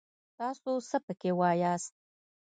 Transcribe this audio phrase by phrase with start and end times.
[0.37, 1.93] تاڅو څه پکې واياست!